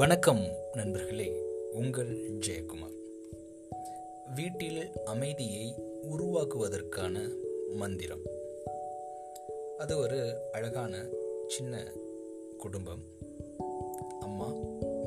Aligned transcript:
வணக்கம் 0.00 0.40
நண்பர்களே 0.72 1.42
உங்கள் 1.72 2.30
ஜெயக்குமார். 2.46 2.96
வீட்டில் 4.34 4.90
அமைதியை 5.04 5.74
உருவாக்குவதற்கான 6.10 7.28
மந்திரம். 7.74 8.20
அது 9.78 9.96
ஒரு 9.96 10.38
அழகான 10.52 11.06
சின்ன 11.46 11.92
குடும்பம். 12.58 13.02
அம்மா 14.20 14.52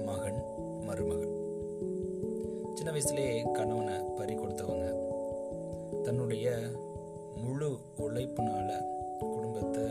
மகன் 0.06 0.44
மருமகள். 0.82 1.34
சின்ன 2.74 2.92
வயசுலேயே 2.92 3.52
கணவனை 3.52 4.00
பறி 4.16 4.36
கொடுத்தவங்க. 4.36 4.94
தன்னுடைய 6.02 6.58
முழு 7.36 7.78
உழைப்புனால 7.98 8.74
குடும்பத்தை 9.20 9.84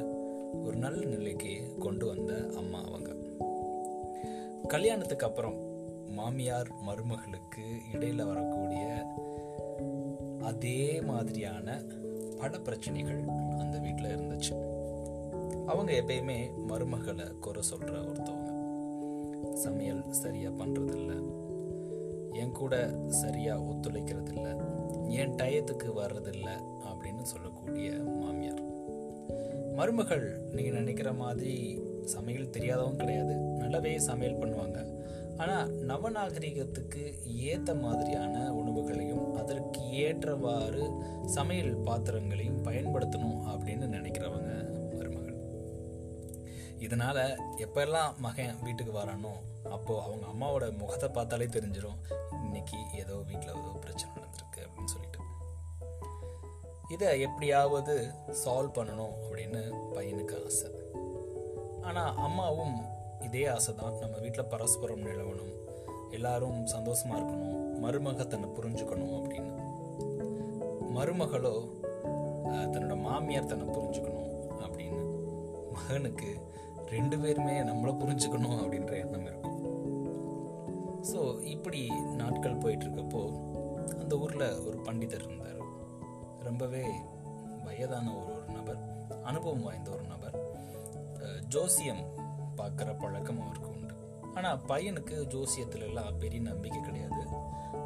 ஒரு 0.64 0.77
நல்ல 0.77 1.05
நிலைக்கு 1.05 1.57
கொண்டு 1.79 2.07
வந்த 2.07 2.35
அம்மா 2.57 2.85
அவங்க. 2.85 3.11
கல்யாணத்துக்கு 4.72 5.26
அப்புறம் 5.26 5.54
மாமியார் 6.08 6.68
மருமகளுக்கு 6.86 7.80
இடையில 7.93 8.26
வரக்கூடிய 8.26 9.07
அதே 10.43 11.00
மாதிரியான 11.00 11.82
பல 12.39 12.58
பிரச்சனைகள் 12.58 13.25
அந்த 13.58 13.79
வீட்டில் 13.79 14.16
இருந்துச்சு. 14.16 14.54
அவங்க 15.66 15.93
எப்பயுமே 15.93 16.50
மருமகளை 16.68 17.39
குறை 17.39 17.63
சொல்கிற 17.63 18.00
ஒருத்தவங்க. 18.00 18.50
சமையல் 19.54 20.13
சரியாக 20.13 20.64
பண்ணுறதில்ல 20.64 21.22
என் 22.32 22.52
கூட 22.52 22.94
சரியாக 23.08 23.63
ஒத்துழைக்கிறதில்ல. 23.63 24.63
என் 25.08 25.35
டயத்துக்கு 25.35 25.89
வர்றதில்ல 25.96 26.49
அப்படின்னு 26.85 27.22
சொல்லக்கூடிய 27.22 27.93
மாமியார். 27.93 28.63
மருமகள் 29.75 30.41
நீங்கள் 30.52 30.72
நினைக்கிற 30.72 31.13
மாதிரி 31.13 31.80
சமையல் 32.05 32.50
தெரியாதவங்க 32.50 32.97
கிடையாது. 32.97 33.34
நல்லாவே 33.34 33.97
சமையல் 33.97 34.39
பண்ணுவாங்க. 34.39 35.00
ஆனா 35.36 35.64
நவநாகரிகத்துக்கு 35.64 37.14
ஏத்த 37.27 37.81
மாதிரியான 37.81 38.53
உணவுகளையும் 38.53 39.34
அதற்கு 39.34 39.91
ஏற்றவாறு 39.91 40.91
சமையல் 41.27 41.77
பாத்திரங்களையும் 41.77 42.64
பயன்படுத்தணும் 42.64 43.41
அப்படின்னு 43.47 43.86
நினைக்கிறவங்க 43.86 44.72
மருமகள். 44.94 45.39
இதனால 46.78 47.39
எப்பெல்லாம் 47.56 48.16
மகன் 48.19 48.56
வீட்டுக்கு 48.62 48.98
வரானோ 48.98 49.33
அப்போ 49.70 50.03
அவங்க 50.03 50.27
அம்மாவோட 50.27 50.77
முகத்தை 50.77 51.09
பார்த்தாலே 51.09 51.44
தெரிஞ்சிடும் 51.44 51.98
இன்னைக்கு 52.44 52.77
ஏதோ 52.94 53.14
வீட்டில் 53.14 53.48
ஏதோ 53.48 53.72
பிரச்சனை 53.81 54.14
நடந்திருக்கு 54.14 54.61
அப்படின்னு 54.66 54.84
சொல்லிட்டு. 54.84 55.19
இதை 56.89 57.20
எப்படியாவது 57.20 58.11
சால்வ் 58.44 58.77
பண்ணணும் 58.77 59.14
அப்படின்னு 59.22 59.61
பையனுக்கு 59.94 60.44
ஆசை. 60.44 60.81
ஆனால் 61.92 62.18
அம்மாவும் 62.26 62.76
இதே 63.26 63.40
ஆசை 63.54 63.72
தான் 63.74 63.98
நம்ம 64.02 64.18
வீட்டில் 64.22 64.48
பரஸ்பரம் 64.52 65.02
நிலவணும். 65.08 65.50
எல்லாரும் 66.16 66.60
சந்தோஷமா 66.74 67.14
இருக்கணும். 67.18 67.58
மருமக 67.82 68.26
தன்னை 68.26 68.48
புரிஞ்சுக்கணும் 68.56 69.16
அப்படின்னு. 69.18 69.52
மருமகளோ 70.96 71.52
தன்னோட 72.72 72.94
மாமியார் 73.06 73.50
தன்னை 73.50 73.66
புரிஞ்சுக்கணும் 73.74 74.32
அப்படின்னு. 74.64 75.02
மகனுக்கு 75.74 76.30
ரெண்டு 76.94 77.18
பேருமே 77.18 77.56
நம்மளை 77.70 77.92
புரிஞ்சுக்கணும் 78.02 78.58
அப்படின்ற 78.62 78.94
எண்ணம் 79.02 79.28
இருக்கும். 79.30 79.58
ஸோ 81.10 81.20
இப்படி 81.54 81.82
நாட்கள் 82.22 82.60
போயிட்டு 82.64 82.86
இருக்கப்போ 82.86 83.22
அந்த 84.00 84.14
ஊரில் 84.24 84.48
ஒரு 84.68 84.78
பண்டிதர் 84.88 85.26
இருந்தார். 85.28 85.60
ரொம்பவே 86.48 86.84
வயதான 87.66 88.06
ஒரு 88.20 88.32
ஒரு 88.38 88.50
நபர் 88.58 88.82
அனுபவம் 89.30 89.66
வாய்ந்த 89.68 89.90
ஒரு 89.90 90.06
நபர். 90.06 90.36
ஜோசியம் 91.55 92.03
பார்க்குற 92.58 92.91
பழக்கம் 93.03 93.41
அவருக்கு 93.45 93.70
உண்டு. 93.75 93.95
ஆனால் 94.36 94.61
பையனுக்கு 94.70 95.17
ஜோசியத்துல 95.34 95.86
எல்லாம் 95.89 96.19
பெரிய 96.22 96.41
நம்பிக்கை 96.49 96.81
கிடையாது. 96.82 97.22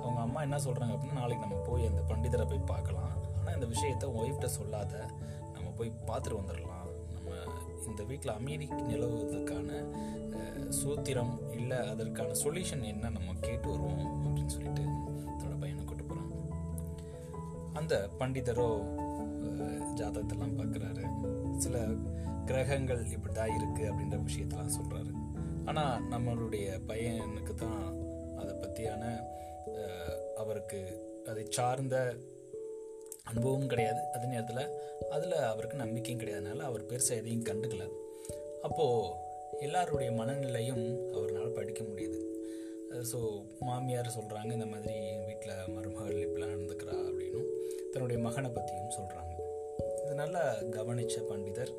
அவங்க 0.03 0.21
அம்மா 0.25 0.41
என்ன 0.47 0.59
சொல்கிறாங்க 0.67 0.95
அப்படின்னா 0.95 1.21
நாளைக்கு 1.23 1.45
நம்ம 1.47 1.59
போய் 1.69 1.89
அந்த 1.91 2.03
பண்டிதரை 2.11 2.45
போய் 2.51 2.69
பார்க்கலாம். 2.73 3.15
ஆனால் 3.39 3.55
இந்த 3.59 3.69
விஷயத்த 3.75 4.11
ஒய்ஃப்ட்ட 4.21 4.49
சொல்லாத. 4.59 4.95
நம்ம 5.55 5.69
போய் 5.79 5.91
பார்த்துட்டு 6.09 6.41
வந்துடலாம். 6.41 6.91
நம்ம 7.15 7.31
இந்த 7.91 8.05
வீட்டில் 8.11 8.37
அமைதி 8.39 8.69
நிலவுவதற்கான 8.91 9.71
சூத்திரம் 10.81 11.35
இல்லை 11.59 11.79
அதற்கான 11.93 12.37
சொல்யூஷன் 12.45 12.85
என்ன 12.93 13.11
நம்ம 13.17 13.35
கேட்டு 13.47 13.67
வருவோம் 13.73 14.07
அப்படின்னு 14.25 14.55
சொல்லிட்டு 14.57 14.85
தன்னோட 15.39 15.57
பையனை 15.63 15.85
கூட்டு 15.85 16.05
போகிறாங்க 16.05 16.35
அந்த 17.81 17.95
பண்டிதரோ 18.21 18.69
ஜாதகத்தெல்லாம் 19.99 20.57
பார்க்குறாரு. 20.61 21.05
சில 21.65 21.77
கிரகங்கள் 22.49 23.03
இப்படி 23.15 23.33
தான் 23.39 23.55
இருக்கு 23.59 23.83
அப்படின்ற 23.91 24.19
விஷயத்தெல்லாம் 24.29 24.77
சொல்றாரு. 24.79 25.13
ஆனால் 25.71 26.03
நம்மளுடைய 26.13 26.67
பையனுக்கு 26.91 27.55
தான் 27.65 27.85
அதை 28.41 28.53
பற்றியான 28.63 29.05
அவருக்கு 30.43 30.81
அதை 31.31 31.45
சார்ந்த 31.57 31.97
அனுபவம் 33.31 33.71
கிடையாது. 33.73 34.01
அதே 34.15 34.27
நேரத்தில் 34.33 34.73
அதில் 35.15 35.37
அவருக்கு 35.53 35.83
நம்பிக்கையும் 35.83 36.21
கிடையாதுனால 36.23 36.67
அவர் 36.71 36.89
பெருசாக 36.91 37.21
எதையும் 37.21 37.47
கண்டுக்கல. 37.49 37.87
அப்போது 38.69 39.25
எல்லாருடைய 39.67 40.11
மனநிலையும் 40.21 40.85
அவரால் 41.17 41.57
படிக்க 41.59 41.83
முடியுது. 41.91 42.21
ஸோ 43.11 43.19
மாமியார் 43.69 44.17
சொல்கிறாங்க 44.19 44.51
இந்த 44.59 44.69
மாதிரி 44.75 44.97
வீட்டில் 45.29 45.73
மருமகள் 45.75 46.23
இப்படிலாம் 46.25 46.55
நடந்துக்கிறா 46.55 46.97
அப்படின்னும். 47.09 47.51
தன்னுடைய 47.93 48.19
மகனை 48.27 48.51
பற்றியும் 48.57 48.97
சொல்கிறாங்க 48.99 49.33
நல்லா 50.17 50.43
கவனித்த 50.71 51.17
பண்டிதர் 51.31 51.73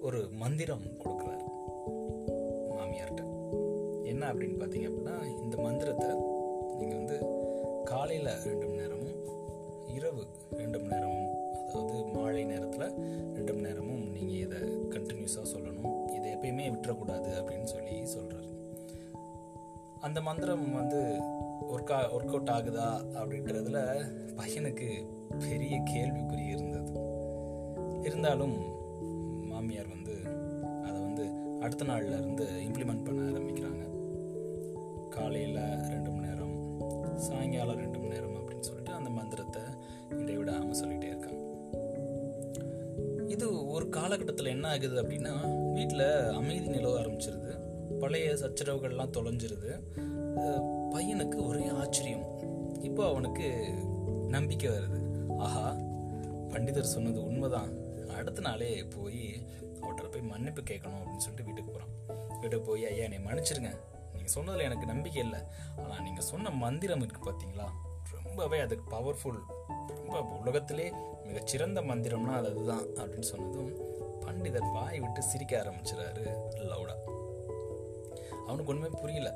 ஒரு 0.00 0.28
மந்திரம் 0.32 0.84
கொடுக்குறார். 1.02 1.44
மாமியார்கிட்ட. 2.76 3.22
என்ன 4.04 4.32
அப்படின்னு 4.32 4.56
பார்த்தீங்க 4.62 4.88
அப்படின்னா 4.90 5.42
இந்த 5.42 5.56
மந்திரத்தை 5.56 6.08
நீங்கள் 6.78 6.98
வந்து 6.98 7.18
காலையில் 7.84 8.30
ரெண்டு 8.44 8.66
மணி 8.66 8.80
நேரமும் 8.80 9.18
இரவு 9.94 10.24
ரெண்டு 10.50 10.78
மணி 10.78 10.94
நேரமும் 10.94 11.30
அதாவது 11.66 12.04
மாலை 12.04 12.44
நேரத்தில் 12.44 12.86
ரெண்டு 13.34 13.52
மணி 13.52 13.66
நேரமும் 13.66 14.04
நீங்கள் 14.10 14.38
இதை 14.38 14.60
கண்டினியூஸாக 14.94 15.46
சொல்லணும். 15.54 15.94
இதை 16.14 16.34
எப்பயுமே 16.34 16.66
விட்டுறக்கூடாது 16.74 17.30
அப்படின்னு 17.40 17.64
சொல்லி 17.64 18.06
சொல்கிறார் 18.06 18.50
அந்த 20.00 20.20
மந்திரம் 20.20 20.72
வந்து 20.72 21.00
ஒர்க் 21.72 21.94
ஒர்க் 22.16 22.34
அவுட் 22.34 22.54
ஆகுதா 22.58 22.90
அப்படின்றதுல 23.14 23.80
பையனுக்கு 24.36 24.88
பெரிய 25.48 25.76
கேள்விக்குறி 25.78 26.46
இருந்தது. 26.46 27.11
இருந்தாலும் 28.04 28.56
மாமியார் 29.50 29.90
வந்து 29.94 30.14
அதை 30.82 30.98
வந்து 31.00 31.24
அடுத்த 31.60 31.84
நாளில் 31.84 32.18
இருந்து 32.18 32.44
இம்ப்ளிமெண்ட் 32.44 33.04
பண்ண 33.04 33.20
ஆரம்பிக்கிறாங்க. 33.30 33.82
காலையில் 35.10 35.60
ரெண்டு 35.88 36.10
மணி 36.10 36.26
நேரம் 36.26 36.54
சாயங்காலம் 37.16 37.76
ரெண்டு 37.76 37.98
மணி 37.98 38.12
நேரம் 38.12 38.34
அப்படின்னு 38.34 38.60
சொல்லிட்டு 38.60 38.92
அந்த 38.92 39.10
மந்திரத்தை 39.10 39.62
இடைவிடாமல் 40.10 40.80
சொல்லிகிட்டே 40.80 41.10
இருக்காங்க. 41.12 41.40
இது 43.26 43.68
ஒரு 43.68 43.88
காலகட்டத்தில் 43.88 44.52
என்ன 44.54 44.68
ஆகுது 44.68 45.02
அப்படின்னா 45.02 45.34
வீட்டில் 45.72 46.06
அமைதி 46.30 46.68
நிலவ 46.68 47.00
ஆரம்பிச்சிருது. 47.00 47.52
பழைய 48.00 48.32
சச்சரவுகள்லாம் 48.32 49.14
தொலைஞ்சிருது. 49.16 49.72
பையனுக்கு 50.94 51.46
ஒரே 51.46 51.66
ஆச்சரியம். 51.66 52.26
இப்போ 52.82 53.08
அவனுக்கு 53.08 53.48
நம்பிக்கை 54.28 54.70
வருது. 54.70 55.00
ஆஹா 55.38 55.76
பண்டிதர் 56.48 56.92
சொன்னது 56.94 57.24
உண்மைதான். 57.24 57.72
அடுத்த 58.22 58.40
நாளே 58.40 58.70
போய் 58.96 59.22
அவர்கிட்ட 59.80 60.10
போய் 60.12 60.28
மன்னிப்பு 60.32 60.62
கேட்கணும் 60.62 61.00
அப்படின்னு 61.02 61.24
சொல்லிட்டு 61.24 61.46
வீட்டுக்கு 61.48 61.72
போகிறான் 61.72 61.92
வீட்டுக்கு 62.40 62.66
போய் 62.66 62.86
ஐயா 62.86 63.04
என்னை 63.04 63.18
மன்னிச்சிருங்க. 63.18 63.72
நீங்கள் 64.12 64.34
சொன்னதில் 64.36 64.66
எனக்கு 64.68 64.86
நம்பிக்கை 64.86 65.20
இல்லை. 65.22 65.40
ஆனால் 65.76 66.02
நீங்கள் 66.02 66.28
சொன்ன 66.30 66.50
மந்திரம் 66.64 67.02
இருக்கு 67.02 67.22
பார்த்தீங்களா 67.26 67.66
ரொம்பவே 68.24 68.58
அதுக்கு 68.58 68.84
பவர்ஃபுல் 68.96 69.40
ரொம்ப 69.96 70.20
உலகத்திலே 70.40 70.86
மிகச்சிறந்த 71.26 71.80
மந்திரம்னா 71.90 72.34
அது 72.40 72.48
அதுதான் 72.50 72.86
அப்படின்னு 72.96 73.28
சொன்னதும் 73.32 73.72
பண்டிதர் 74.24 74.72
வாய் 74.72 75.00
விட்டு 75.00 75.22
சிரிக்க 75.22 75.52
ஆரம்பிச்சிடாரு 75.62 76.24
லவுடா 76.70 76.96
அவனுக்கு 78.46 78.72
ஒண்ணுமே 78.72 78.90
புரியல. 79.00 79.30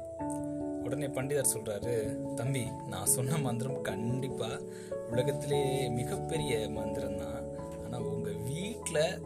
உடனே 0.86 1.06
பண்டிதர் 1.16 1.52
சொல்றாரு 1.54 1.94
தம்பி 2.34 2.62
நான் 2.92 3.12
சொன்ன 3.14 3.38
மந்திரம் 3.38 3.80
கண்டிப்பா 3.82 4.50
உலகத்திலே 5.10 5.60
மிகப்பெரிய 5.98 6.52
மந்திரம் 6.68 7.18
தான் 7.18 7.40
ஆனா 7.84 7.98
உங்க 8.12 8.25
வீட்டில் 8.86 9.22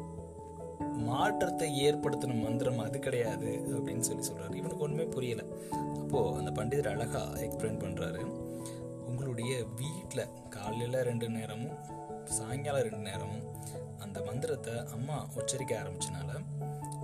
மாற்றத்தை 0.96 1.66
ஏற்படுத்தின 1.86 2.34
மந்திரம் 2.42 2.78
அது 2.78 2.98
கிடையாது 2.98 3.50
அப்படின்னு 3.70 3.98
சொல்லி 3.98 4.22
சொல்கிறாரு 4.26 4.54
இவனுக்கு 4.54 4.84
ஒன்றுமே 4.84 5.04
புரியலை. 5.14 5.44
அப்போது 6.00 6.36
அந்த 6.36 6.50
பண்டிதர் 6.58 6.88
அழகா 6.88 7.20
எக்ஸ்பிளைன் 7.20 7.82
பண்ணுறாரு 7.82 8.22
உங்களுடைய 9.06 9.64
வீட்டில் 9.76 10.24
காலையில் 10.48 10.96
ரெண்டு 11.02 11.28
நேரமும் 11.28 11.76
சாயங்காலம் 12.24 12.82
ரெண்டு 12.82 12.98
நேரமும் 12.98 13.44
அந்த 13.98 14.20
மந்திரத்தை 14.20 14.74
அம்மா 14.92 15.26
உச்சரிக்க 15.34 15.82
ஆரம்பிச்சனால 15.82 16.30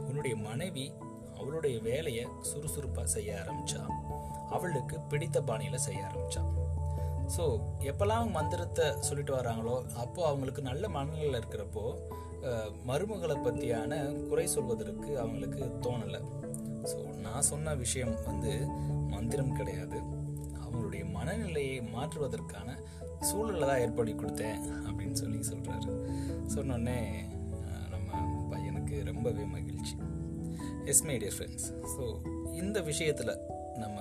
உன்னுடைய 0.09 0.37
மனைவி 0.37 0.93
அவளுடைய 1.37 1.79
வேலையை 1.81 2.27
சுறுசுறுப்பாக 2.41 3.07
செய்ய 3.07 3.39
ஆரம்பிச்சா. 3.43 3.83
அவளுக்கு 4.51 4.99
பிடித்த 5.01 5.41
பாணியில் 5.43 5.85
செய்ய 5.87 6.07
ஆரம்பித்தான் 6.07 6.51
ஸோ 7.35 7.45
எப்போல்லாம் 7.91 8.21
அவங்க 8.21 8.35
மந்திரத்தை 8.39 8.87
சொல்லிட்டு 9.07 9.33
வராங்களோ 9.39 9.77
அப்போது 10.03 10.29
அவங்களுக்கு 10.31 10.63
நல்ல 10.71 10.89
மனநிலையில் 10.97 11.39
இருக்கிறப்போ 11.41 11.85
மருமகளை 12.89 13.37
பற்றியான 13.45 13.93
குறை 14.29 14.45
சொல்வதற்கு 14.55 15.11
அவங்களுக்கு 15.23 15.65
தோணலை. 15.85 16.21
ஸோ 16.91 16.99
நான் 17.25 17.47
சொன்ன 17.51 17.75
விஷயம் 17.85 18.15
வந்து 18.29 18.53
மந்திரம் 19.15 19.57
கிடையாது. 19.59 19.99
அவங்களுடைய 20.61 21.05
மனநிலையை 21.17 21.77
மாற்றுவதற்கான 21.95 22.69
சூழலை 23.29 23.65
தான் 23.69 23.83
ஏற்படுத்தி 23.85 24.15
கொடுத்தேன் 24.17 24.61
அப்படின்னு 24.87 25.17
சொல்லி 25.23 25.41
சொல்கிறாரு 25.51 25.93
சொன்னோடனே 26.55 26.99
நம்ம 27.93 28.09
பையனுக்கு 28.53 28.97
ரொம்பவே 29.11 29.45
மகிழ்ச்சி. 29.57 29.95
Yes 30.93 31.05
my 31.09 31.17
dear 31.23 31.37
friends 31.37 31.69
so 31.95 32.05
இந்த 32.63 32.81
விஷயத்தில் 32.91 33.41
நம்ம 33.83 34.01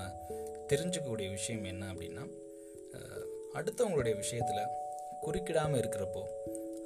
தெரிஞ்சுக்கக்கூடிய 0.71 1.29
விஷயம் 1.37 1.65
என்ன 1.71 1.85
அப்படின்னா 1.93 2.25
அடுத்தவங்களுடைய 3.59 4.15
விஷயத்தில் 4.23 4.71
குறுக்கிடாமல் 5.25 5.79
இருக்கிறப்போ 5.81 6.23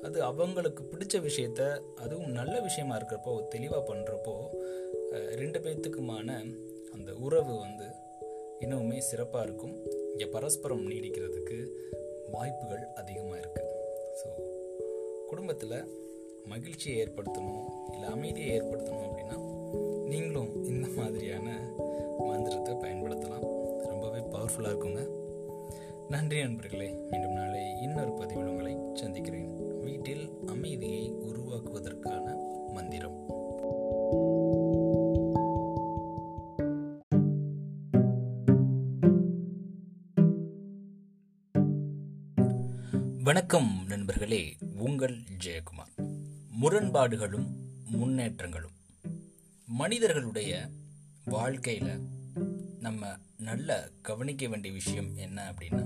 அது 0.06 0.18
அவங்களுக்கு 0.30 0.82
பிடிச்ச 0.92 1.16
விஷயத்த 1.28 1.62
அதுவும் 2.04 2.36
நல்ல 2.40 2.56
விஷயமா 2.68 2.94
இருக்கிறப்போ 2.98 3.34
தெளிவாக 3.54 3.82
பண்ணுறப்போ 3.90 4.36
ரெண்டு 5.42 5.60
பேர்த்துக்குமான 5.64 6.30
அந்த 6.96 7.10
உறவு 7.26 7.54
வந்து 7.66 7.88
இன்னுமே 8.64 8.98
சிறப்பாக 9.10 9.46
இருக்கும். 9.48 9.76
இங்கே 10.12 10.28
பரஸ்பரம் 10.36 10.86
நீடிக்கிறதுக்கு 10.92 11.58
வாய்ப்புகள் 12.34 12.84
அதிகமாக 13.02 13.42
இருக்குது 13.42 13.76
ஸோ 14.20 14.28
குடும்பத்தில் 15.30 15.78
மகிழ்ச்சியை 16.52 16.96
ஏற்படுத்தணும் 17.04 17.66
இல்லை 17.94 18.08
அமைதியை 18.16 18.50
ஏற்படுத்தணும் 18.58 19.06
அப்படின்னா 19.08 19.38
நீங்களும் 20.12 20.52
இந்த 20.72 20.88
மாதிரியான 20.98 21.48
மந்திரத்தை 22.30 22.74
பயன்படுத்தலாம். 22.84 23.48
ரொம்பவே 23.92 24.22
பவர்ஃபுல்லாக 24.34 24.74
இருக்குங்க. 24.74 25.04
நன்றி 26.10 26.40
நண்பர்களே 26.42 26.94
மீண்டும் 27.10 27.34
நாளை 27.34 27.82
இன்னொரு 27.82 28.14
பதிவில் 28.14 28.46
உங்களை 28.46 28.78
சந்திக்கிறேன். 28.94 29.80
வீட்டில் 29.82 30.30
அமைதியை 30.46 31.12
உருவாக்குவதற்கான 31.12 32.36
மந்திரம். 32.72 33.26
வணக்கம் 43.24 43.84
நண்பர்களே 43.88 44.58
உங்கள் 44.76 45.18
ஜெயக்குமார். 45.46 46.06
முரண்பாடுகளும் 46.50 47.48
முன்னேற்றங்களும். 47.92 48.78
மனிதர்களுடைய 49.68 50.68
வாழ்க்கையில் 51.26 52.00
நம்ம 52.80 53.08
நல்ல 53.40 53.70
கவனிக்க 54.02 54.48
வேண்டிய 54.48 54.74
விஷயம் 54.74 55.10
என்ன 55.16 55.40
அப்படின்னா 55.52 55.84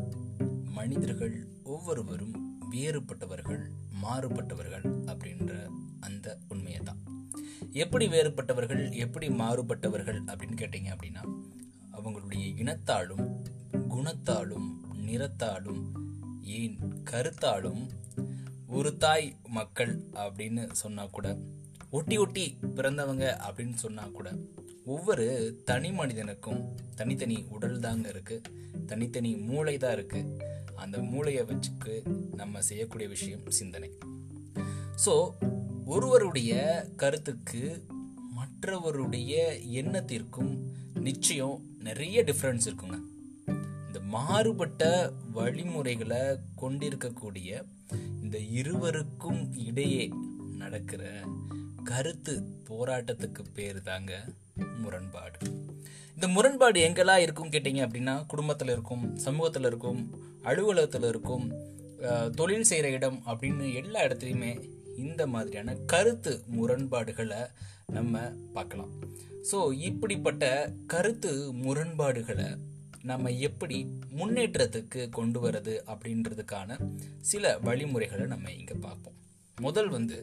மனிதர்கள் 0.72 1.36
ஒவ்வொருவரும் 1.64 2.36
வேறுபட்டவர்கள் 2.72 3.62
மாறுபட்டவர்கள் 4.04 4.86
அப்படின்ற 5.06 5.52
அந்த 6.00 6.28
உண்மையை 6.48 6.82
தான் 6.84 7.02
எப்படி 7.74 8.06
வேறுபட்டவர்கள் 8.08 8.84
எப்படி 8.96 9.28
மாறுபட்டவர்கள் 9.30 10.20
அப்படின்னு 10.26 10.58
கேட்டிங்க 10.58 10.92
அப்படின்னா 10.94 11.24
அவங்களுடைய 11.92 12.46
இனத்தாலும் 12.62 13.26
குணத்தாலும் 13.90 14.68
நிறத்தாலும் 15.06 15.84
ஏன் 16.54 16.78
கருத்தாலும் 17.12 17.84
ஒரு 18.68 18.92
தாய் 18.98 19.28
மக்கள் 19.50 19.94
அப்படின்னு 20.16 20.64
சொன்னா 20.74 21.06
கூட 21.08 21.28
ஒட்டி 21.90 22.16
ஒட்டி 22.18 22.46
பிறந்தவங்க 22.76 23.26
அப்படின்னு 23.46 23.76
சொன்னா 23.76 24.04
கூட 24.14 24.30
ஒவ்வொரு 24.86 25.62
தனி 25.66 25.92
மனிதனுக்கும் 25.92 26.76
தனித்தனி 26.96 27.46
உடல் 27.50 27.80
தாங்க 27.80 28.10
இருக்கு. 28.10 28.42
தனித்தனி 28.86 29.36
மூளை 29.36 29.78
தான் 29.78 29.94
இருக்கு. 29.94 30.40
அந்த 30.76 30.98
மூளையை 30.98 31.44
வச்சுக்கு 31.44 31.94
நம்ம 32.36 32.62
செய்யக்கூடிய 32.62 33.10
விஷயம் 33.10 33.50
சிந்தனை. 33.50 33.90
ஸோ 35.06 35.32
ஒருவருடைய 35.86 36.84
கருத்துக்கு 36.98 37.86
மற்றவருடைய 38.36 39.34
எண்ணத்திற்கும் 39.72 40.72
நிச்சயம் 40.94 41.62
நிறைய 41.80 42.24
டிஃப்ரென்ஸ் 42.24 42.66
இருக்குங்க. 42.66 43.00
இந்த 43.88 44.00
மாறுபட்ட 44.00 45.12
வழிமுறைகளை 45.32 46.38
கொண்டிருக்கக்கூடிய 46.56 47.64
இந்த 48.24 48.38
இருவருக்கும் 48.38 49.54
இடையே 49.66 50.10
நடக்கிற 50.58 51.24
கருத்து 51.90 52.34
போராட்டத்துக்கு 52.70 53.44
பேர் 53.58 53.80
தாங்க 53.90 54.14
முரண்பாடு. 54.84 55.38
இந்த 56.16 56.28
முரண்பாடு 56.36 56.80
எங்கெல்லாம் 56.88 57.24
இருக்கும் 57.26 57.52
கேட்டீங்க 57.54 57.82
அப்படின்னா 57.86 58.16
குடும்பத்தில் 58.32 58.72
இருக்கும் 58.76 59.04
சமூகத்தில் 59.26 59.68
இருக்கும் 59.70 60.02
அலுவலகத்தில் 60.50 61.08
இருக்கும் 61.12 61.46
தொழில் 62.40 62.70
செய்கிற 62.70 62.88
இடம் 62.98 63.18
அப்படின்னு 63.32 63.66
எல்லா 63.82 64.00
இடத்துலையுமே 64.08 64.52
இந்த 65.04 65.22
மாதிரியான 65.34 65.76
கருத்து 65.94 66.34
முரண்பாடுகளை 66.58 67.42
நம்ம 67.96 68.22
பார்க்கலாம். 68.58 68.92
ஸோ 69.50 69.58
இப்படிப்பட்ட 69.88 70.46
கருத்து 70.94 71.32
முரண்பாடுகளை 71.64 72.50
நம்ம 73.12 73.32
எப்படி 73.48 73.78
முன்னேற்றத்துக்கு 74.20 75.02
கொண்டு 75.18 75.40
வரது 75.46 75.74
அப்படின்றதுக்கான 75.94 76.78
சில 77.32 77.54
வழிமுறைகளை 77.68 78.26
நம்ம 78.34 78.52
இங்கே 78.60 78.78
பார்ப்போம். 78.86 79.18
முதல் 79.58 79.90
வந்து 79.98 80.18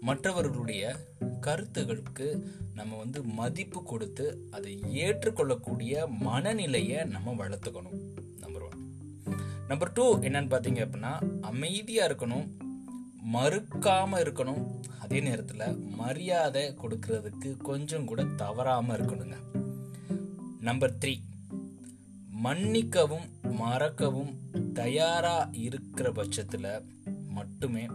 மற்றவர்களுடைய 0.00 0.96
கருத்துகளுக்கு 1.40 2.42
நம்ம 2.74 2.96
வந்து 2.96 3.22
மதிப்பு 3.22 3.82
கொடுத்து 3.82 4.48
அதை 4.50 4.80
ஏற்றுக்கொள்ளக்கூடிய 4.92 6.06
மனநிலையை 6.06 7.04
நம்ம 7.04 7.32
வளர்த்துக்கணும் 7.32 7.98
நம்பர் 8.40 8.62
ஒன் 8.62 8.92
நம்பர் 9.68 9.92
டூ 9.92 10.16
என்னன்னு 10.16 10.50
பார்த்தீங்க 10.50 10.86
அப்படின்னா 10.86 11.40
அமைதியாக 11.40 12.14
இருக்கணும் 12.14 12.48
மறுக்காம 13.32 14.10
இருக்கணும். 14.24 14.80
அதே 14.98 15.20
நேரத்தில் 15.20 15.76
மரியாதை 15.76 16.74
கொடுக்கறதுக்கு 16.82 17.56
கொஞ்சம் 17.56 18.04
கூட 18.04 18.24
தவறாம 18.24 18.96
இருக்கணுங்க. 18.96 19.36
நம்பர் 20.60 20.96
த்ரீ 20.98 21.20
மன்னிக்கவும் 22.30 23.28
மறக்கவும் 23.42 24.38
தயாரா 24.72 25.48
இருக்கிற 25.52 26.12
பட்சத்தில் 26.12 26.82
மட்டுமே 27.28 27.88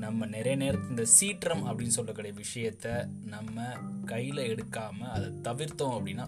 நம்ம 0.00 0.26
நிறைய 0.26 0.56
நேரத்தில் 0.56 0.88
இந்த 0.88 1.04
சீற்றம் 1.16 1.64
அப்படின்னு 1.66 1.96
சொல்லக்கூடிய 1.96 2.32
விஷயத்த 2.42 2.86
நம்ம 3.24 3.56
கையில் 4.04 4.40
எடுக்காமல் 4.52 5.12
அதை 5.16 5.28
தவிர்த்தோம் 5.46 5.94
அப்படின்னா 5.96 6.26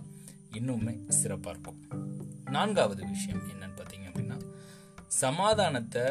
இன்னுமே 0.59 0.95
சிறப்பாக 1.09 1.53
இருக்கும். 1.55 1.79
நான்காவது 2.51 3.03
விஷயம் 3.07 3.43
என்னன்னு 3.53 3.77
பார்த்தீங்க 3.79 4.07
அப்படின்னா 4.11 4.39
சமாதானத்தை 5.07 6.05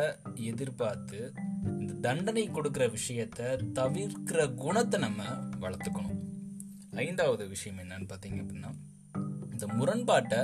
எதிர்பார்த்து 0.51 1.19
இந்த 1.79 1.93
தண்டனை 2.07 2.45
கொடுக்குற 2.49 2.85
விஷயத்த 2.97 3.39
தவிர்க்கிற 3.79 4.39
குணத்தை 4.55 4.99
நம்ம 4.99 5.23
வளர்த்துக்கணும். 5.59 6.19
ஐந்தாவது 6.95 7.47
விஷயம் 7.47 7.79
என்னன்னு 7.79 8.09
பார்த்தீங்க 8.11 8.39
அப்படின்னா 8.43 8.71
இந்த 9.51 9.67
முரண்பாட்டை 9.67 10.41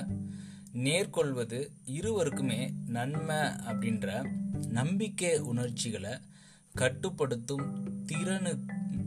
நேர்கொள்வது 0.85 1.59
இருவருக்குமே 1.97 2.61
நன்மை 2.87 3.41
அப்படின்ற 3.69 4.07
நம்பிக்கை 4.69 5.37
உணர்ச்சிகளை 5.51 6.13
கட்டுப்படுத்தும் 6.81 7.65
திறனு 8.09 8.51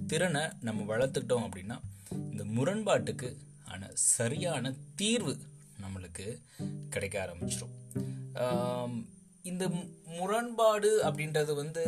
திறனை 0.06 0.42
நம்ம 0.66 0.80
வளர்த்துக்கிட்டோம் 0.90 1.44
அப்படின்னா 1.46 1.76
இந்த 2.30 2.44
முரண்பாட்டுக்கு 2.56 3.28
ஆன 3.72 3.90
சரியான 4.14 4.72
தீர்வு 5.00 5.34
நம்மளுக்கு 5.82 6.26
கிடைக்க 6.90 7.16
ஆரம்பிச்சிடும் 7.24 7.74
இந்த 9.50 9.64
முரண்பாடு 10.18 10.90
அப்படின்றது 11.08 11.54
வந்து 11.62 11.84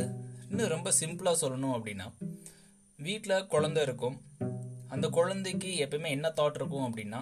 இன்னும் 0.50 0.72
ரொம்ப 0.74 0.88
சிம்பிளாக 1.00 1.42
சொல்லணும் 1.44 1.74
அப்படின்னா 1.76 2.06
வீட்டில் 2.98 3.46
குழந்தை 3.46 3.80
இருக்கும். 3.82 4.16
அந்த 4.94 5.06
குழந்தைக்கு 5.18 5.70
எப்பயுமே 5.84 6.10
என்ன 6.16 6.32
தாட் 6.36 6.58
இருக்கும் 6.60 6.86
அப்படின்னா 6.88 7.20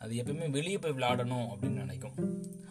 அது 0.00 0.14
எப்பயுமே 0.22 0.46
வெளியே 0.56 0.78
போய் 0.78 0.96
விளையாடணும் 0.98 1.48
அப்படின்னு 1.50 1.82
நினைக்கும். 1.84 2.16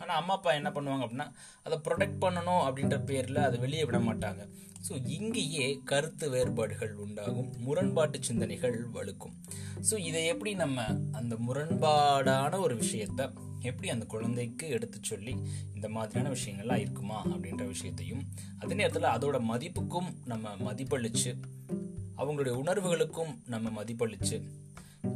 ஆனால் 0.04 0.20
அம்மா 0.22 0.34
அப்பா 0.34 0.54
என்ன 0.54 0.70
பண்ணுவாங்க 0.70 1.06
அப்படின்னா 1.06 1.28
அதை 1.64 1.78
ப்ரொடெக்ட் 1.88 2.22
பண்ணணும் 2.22 2.64
அப்படின்ற 2.66 2.98
பேரில் 3.06 3.36
அதை 3.36 3.60
வெளியே 3.60 3.84
விட 3.86 4.00
மாட்டாங்க. 4.00 4.42
ஸோ 4.90 4.94
இங்கேயே 5.08 5.66
கருத்து 5.86 6.30
வேறுபாடுகள் 6.30 6.94
உண்டாகும் 6.96 7.50
முரண்பாட்டு 7.58 8.24
சிந்தனைகள் 8.24 8.76
வலுக்கும் 8.94 9.36
ஸோ 9.90 9.98
இதை 10.00 10.26
எப்படி 10.26 10.56
நம்ம 10.56 10.86
அந்த 11.12 11.36
முரண்பாடான 11.36 12.60
ஒரு 12.60 12.76
விஷயத்த 12.76 13.30
எப்படி 13.62 13.90
அந்த 13.90 14.06
குழந்தைக்கு 14.06 14.70
எடுத்து 14.70 14.98
சொல்லி 15.02 15.34
இந்த 15.76 15.90
மாதிரியான 15.90 16.30
விஷயங்கள்லாம் 16.30 16.78
இருக்குமா 16.78 17.20
அப்படின்ற 17.26 17.66
விஷயத்தையும் 17.68 18.24
அதே 18.60 18.74
நேரத்தில் 18.74 19.14
அதோட 19.14 19.40
மதிப்புக்கும் 19.42 20.10
நம்ம 20.26 20.56
மதிப்பளிச்சு 20.64 21.32
அவங்களுடைய 22.18 22.56
உணர்வுகளுக்கும் 22.56 23.34
நம்ம 23.46 23.84
மதிப்பளிச்சு 23.84 24.40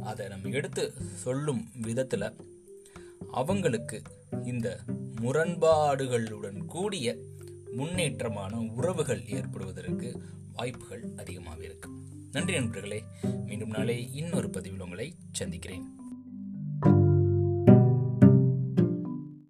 அதை 0.04 0.28
நம்ம 0.28 0.48
எடுத்து 0.50 0.84
சொல்லும் 1.14 1.62
விதத்தில் 1.80 2.28
அவங்களுக்கு 3.32 3.98
இந்த 4.44 4.80
முரண்பாடுகளுடன் 5.20 6.64
கூடிய 6.64 7.16
முன்னேற்றமான 7.76 8.74
உறவுகள் 8.74 9.28
ஏற்படுவதற்கு 9.28 10.22
வாய்ப்புகள் 10.52 11.12
அதிகமாக 11.16 11.64
இருக்கு. 11.64 11.90
நன்றி 12.32 12.54
நண்பர்களே. 12.54 13.02
மீண்டும் 13.46 13.68
நாளை 13.68 14.14
இன்னொரு 14.14 14.50
பதிவில் 14.50 14.80
உங்களை 14.80 15.14
சந்திக்கிறேன். 15.32 15.97